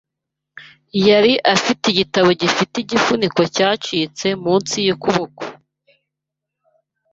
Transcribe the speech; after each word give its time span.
Yari 1.07 1.33
afite 1.53 1.83
igitabo 1.89 2.29
gifite 2.41 2.75
igifuniko 2.83 3.41
cyacitse 3.55 4.27
munsi 4.43 4.75
yukuboko. 4.87 5.43